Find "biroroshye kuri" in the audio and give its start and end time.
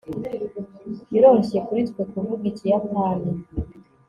1.11-1.81